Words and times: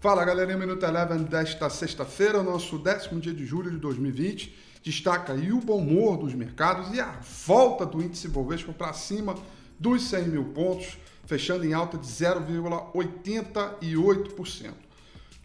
Fala 0.00 0.24
galerinha, 0.24 0.56
Minuto 0.56 0.82
Eleven 0.82 1.24
desta 1.24 1.68
sexta-feira, 1.68 2.42
nosso 2.42 2.78
décimo 2.78 3.20
dia 3.20 3.34
de 3.34 3.44
julho 3.44 3.70
de 3.70 3.76
2020. 3.76 4.56
Destaca 4.82 5.34
aí 5.34 5.52
o 5.52 5.60
bom 5.60 5.76
humor 5.76 6.16
dos 6.16 6.32
mercados 6.32 6.94
e 6.94 7.00
a 7.00 7.20
volta 7.44 7.84
do 7.84 8.00
índice 8.00 8.26
Bovespa 8.26 8.72
para 8.72 8.94
cima 8.94 9.34
dos 9.78 10.04
100 10.04 10.28
mil 10.28 10.44
pontos, 10.54 10.96
fechando 11.26 11.66
em 11.66 11.74
alta 11.74 11.98
de 11.98 12.06
0,88%. 12.06 14.72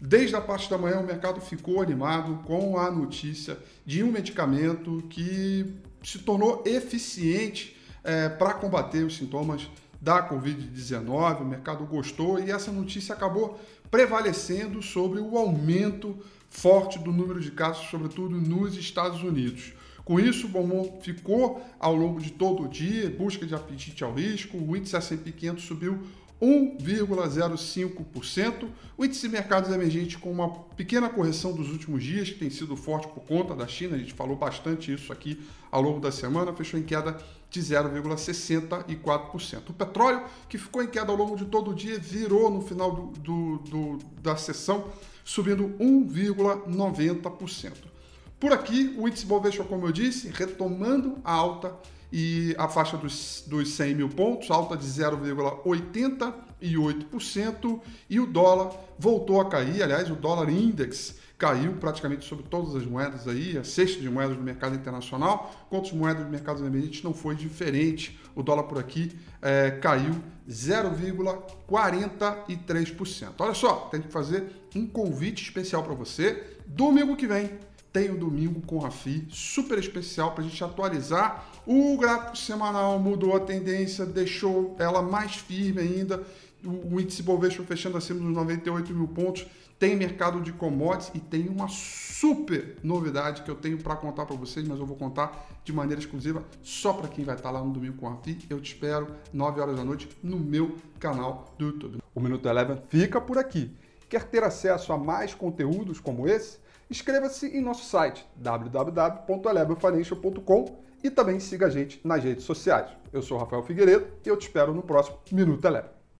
Desde 0.00 0.34
a 0.34 0.40
parte 0.40 0.70
da 0.70 0.78
manhã, 0.78 1.00
o 1.00 1.06
mercado 1.06 1.38
ficou 1.38 1.82
animado 1.82 2.42
com 2.46 2.78
a 2.78 2.90
notícia 2.90 3.58
de 3.84 4.02
um 4.02 4.10
medicamento 4.10 5.04
que 5.10 5.70
se 6.02 6.20
tornou 6.20 6.62
eficiente 6.64 7.76
é, 8.02 8.30
para 8.30 8.54
combater 8.54 9.04
os 9.04 9.18
sintomas 9.18 9.68
da 10.06 10.22
Covid-19. 10.22 11.40
O 11.40 11.44
mercado 11.44 11.84
gostou 11.84 12.38
e 12.38 12.52
essa 12.52 12.70
notícia 12.70 13.12
acabou 13.12 13.58
prevalecendo 13.90 14.80
sobre 14.80 15.18
o 15.18 15.36
aumento 15.36 16.16
forte 16.48 16.96
do 17.00 17.10
número 17.10 17.40
de 17.40 17.50
casos, 17.50 17.90
sobretudo 17.90 18.36
nos 18.36 18.76
Estados 18.76 19.24
Unidos. 19.24 19.72
Com 20.04 20.20
isso, 20.20 20.46
o 20.46 20.48
bom 20.48 21.00
ficou 21.02 21.60
ao 21.80 21.96
longo 21.96 22.20
de 22.20 22.30
todo 22.30 22.62
o 22.62 22.68
dia, 22.68 23.10
busca 23.10 23.44
de 23.44 23.52
apetite 23.52 24.04
ao 24.04 24.14
risco, 24.14 24.56
o 24.56 24.76
índice 24.76 24.94
S&P 24.94 25.32
500 25.32 25.64
subiu 25.64 26.00
1,05%. 26.40 28.68
O 28.96 29.04
índice 29.04 29.22
de 29.22 29.28
mercados 29.28 29.70
emergentes 29.70 30.14
com 30.16 30.30
uma 30.30 30.50
pequena 30.50 31.08
correção 31.08 31.52
dos 31.52 31.70
últimos 31.70 32.00
dias, 32.02 32.30
que 32.30 32.38
tem 32.38 32.50
sido 32.50 32.76
forte 32.76 33.06
por 33.08 33.24
conta 33.24 33.54
da 33.54 33.66
China, 33.66 33.96
a 33.96 33.98
gente 33.98 34.14
falou 34.14 34.36
bastante 34.36 34.92
isso 34.92 35.12
aqui 35.12 35.40
ao 35.70 35.82
longo 35.82 36.00
da 36.00 36.12
semana, 36.12 36.52
fechou 36.52 36.78
em 36.78 36.82
queda 36.82 37.16
de 37.50 37.60
0,64%. 37.60 39.70
O 39.70 39.72
petróleo, 39.72 40.24
que 40.48 40.58
ficou 40.58 40.82
em 40.82 40.88
queda 40.88 41.10
ao 41.10 41.16
longo 41.16 41.36
de 41.36 41.46
todo 41.46 41.70
o 41.70 41.74
dia, 41.74 41.98
virou 41.98 42.50
no 42.50 42.60
final 42.60 42.94
do, 42.94 43.06
do, 43.20 43.56
do, 43.58 43.98
da 44.20 44.36
sessão, 44.36 44.90
subindo 45.24 45.74
1,90%. 45.80 47.95
Por 48.38 48.52
aqui, 48.52 48.94
o 48.98 49.08
índice 49.08 49.24
Bovespa, 49.24 49.64
como 49.64 49.86
eu 49.86 49.92
disse, 49.92 50.28
retomando 50.28 51.16
a 51.24 51.32
alta 51.32 51.74
e 52.12 52.54
a 52.58 52.68
faixa 52.68 52.98
dos, 52.98 53.42
dos 53.46 53.70
100 53.70 53.94
mil 53.94 54.10
pontos, 54.10 54.50
alta 54.50 54.76
de 54.76 54.86
0,88%, 54.86 57.80
e 58.10 58.20
o 58.20 58.26
dólar 58.26 58.72
voltou 58.98 59.40
a 59.40 59.48
cair, 59.48 59.82
aliás, 59.82 60.10
o 60.10 60.14
dólar 60.14 60.50
index 60.50 61.16
caiu 61.38 61.72
praticamente 61.74 62.26
sobre 62.26 62.44
todas 62.44 62.76
as 62.76 62.84
moedas 62.84 63.26
aí, 63.28 63.56
a 63.58 63.64
cesta 63.64 64.00
de 64.00 64.10
moedas 64.10 64.36
do 64.36 64.42
mercado 64.42 64.74
internacional, 64.74 65.66
quanto 65.70 65.86
as 65.86 65.92
moedas 65.92 66.24
do 66.24 66.30
mercado 66.30 66.62
emergentes 66.64 67.02
não 67.02 67.14
foi 67.14 67.34
diferente. 67.34 68.18
O 68.34 68.42
dólar 68.42 68.64
por 68.64 68.78
aqui 68.78 69.12
é, 69.42 69.70
caiu 69.70 70.14
0,43%. 70.48 73.32
Olha 73.38 73.54
só, 73.54 73.88
tem 73.90 74.00
que 74.02 74.08
fazer 74.08 74.44
um 74.74 74.86
convite 74.86 75.42
especial 75.42 75.82
para 75.82 75.94
você. 75.94 76.42
Domingo 76.66 77.16
que 77.16 77.26
vem 77.26 77.50
tem 77.96 78.10
o 78.10 78.18
domingo 78.18 78.60
com 78.60 78.84
a 78.84 78.90
FI, 78.90 79.26
super 79.30 79.78
especial 79.78 80.32
para 80.32 80.44
a 80.44 80.46
gente 80.46 80.62
atualizar. 80.62 81.48
O 81.66 81.96
gráfico 81.96 82.36
semanal 82.36 82.98
mudou 82.98 83.34
a 83.34 83.40
tendência, 83.40 84.04
deixou 84.04 84.76
ela 84.78 85.00
mais 85.00 85.36
firme 85.36 85.80
ainda. 85.80 86.22
O 86.62 87.00
índice 87.00 87.22
Bovespa 87.22 87.64
fechando 87.64 87.96
acima 87.96 88.20
dos 88.20 88.34
98 88.34 88.92
mil 88.92 89.08
pontos. 89.08 89.46
Tem 89.78 89.96
mercado 89.96 90.42
de 90.42 90.52
commodities 90.52 91.10
e 91.14 91.20
tem 91.20 91.48
uma 91.48 91.68
super 91.68 92.76
novidade 92.82 93.40
que 93.40 93.50
eu 93.50 93.54
tenho 93.54 93.78
para 93.78 93.96
contar 93.96 94.26
para 94.26 94.36
vocês, 94.36 94.68
mas 94.68 94.78
eu 94.78 94.84
vou 94.84 94.96
contar 94.96 95.48
de 95.64 95.72
maneira 95.72 95.98
exclusiva 95.98 96.44
só 96.62 96.92
para 96.92 97.08
quem 97.08 97.24
vai 97.24 97.36
estar 97.36 97.50
lá 97.50 97.64
no 97.64 97.72
domingo 97.72 97.96
com 97.96 98.08
a 98.10 98.16
FI. 98.18 98.40
Eu 98.50 98.60
te 98.60 98.74
espero 98.74 99.08
9 99.32 99.58
horas 99.58 99.74
da 99.74 99.84
noite 99.84 100.06
no 100.22 100.38
meu 100.38 100.76
canal 101.00 101.54
do 101.58 101.68
YouTube. 101.68 102.02
O 102.14 102.20
Minuto 102.20 102.46
Eleven 102.46 102.76
fica 102.90 103.22
por 103.22 103.38
aqui. 103.38 103.70
Quer 104.06 104.24
ter 104.24 104.44
acesso 104.44 104.92
a 104.92 104.98
mais 104.98 105.32
conteúdos 105.32 105.98
como 105.98 106.28
esse? 106.28 106.65
Inscreva-se 106.90 107.46
em 107.48 107.60
nosso 107.60 107.84
site 107.84 108.26
www.elevenfinancial.com 108.36 110.78
e 111.02 111.10
também 111.10 111.40
siga 111.40 111.66
a 111.66 111.70
gente 111.70 112.00
nas 112.04 112.22
redes 112.22 112.44
sociais. 112.44 112.90
Eu 113.12 113.22
sou 113.22 113.38
Rafael 113.38 113.62
Figueiredo 113.62 114.06
e 114.24 114.28
eu 114.28 114.36
te 114.36 114.46
espero 114.46 114.72
no 114.72 114.82
próximo 114.82 115.18
Minuto 115.32 115.64
Eleven. 115.64 115.95